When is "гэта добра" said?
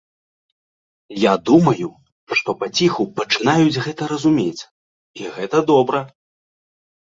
5.37-5.99